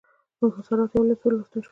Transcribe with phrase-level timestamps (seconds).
[0.43, 1.69] انحصاراتو یو لېست ولوستل شو.